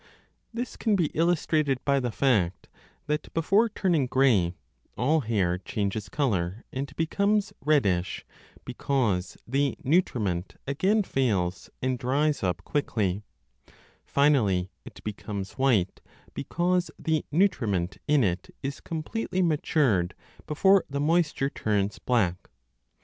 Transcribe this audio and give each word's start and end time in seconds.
This 0.51 0.77
can 0.77 0.95
be 0.95 1.11
illustrated 1.13 1.77
by 1.85 1.99
the 1.99 2.09
fact 2.11 2.67
that 3.05 3.31
before 3.35 3.69
turning 3.69 4.07
grey 4.07 4.55
all 4.97 5.19
hair 5.21 5.59
changes 5.59 6.09
colour 6.09 6.63
and 6.73 6.91
becomes 6.95 7.53
reddish, 7.63 8.25
because 8.65 9.37
the 9.47 9.77
nutriment 9.83 10.53
15 10.53 10.61
again 10.65 11.03
fails 11.03 11.69
and 11.83 11.99
dries 11.99 12.41
up 12.41 12.63
quickly; 12.63 13.21
finally 14.03 14.71
it 14.85 15.03
becomes 15.03 15.51
white, 15.51 16.01
because 16.33 16.89
the 16.97 17.23
nutriment 17.31 17.99
in 18.07 18.23
it 18.23 18.49
is 18.63 18.81
completely 18.81 19.43
matured 19.43 20.15
before 20.47 20.83
the 20.89 20.99
moisture 20.99 21.51
turns 21.51 21.99
black. 21.99 22.49